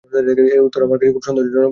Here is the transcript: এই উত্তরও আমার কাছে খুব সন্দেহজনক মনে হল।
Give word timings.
এই 0.51 0.61
উত্তরও 0.61 0.85
আমার 0.87 0.97
কাছে 0.99 1.13
খুব 1.15 1.23
সন্দেহজনক 1.27 1.55
মনে 1.55 1.65
হল। 1.65 1.69